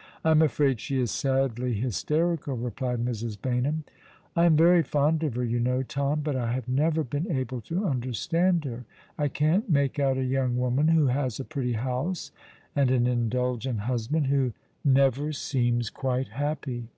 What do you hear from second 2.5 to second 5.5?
replied Mrs. Baynham. "I am very fond of her,